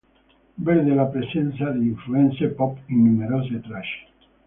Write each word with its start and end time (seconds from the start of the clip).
Vede 0.57 0.95
la 0.95 1.05
presenza 1.11 1.69
di 1.69 1.85
influenze 1.89 2.47
pop 2.47 2.75
in 2.87 3.03
numerose 3.03 3.61
tracce. 3.61 4.05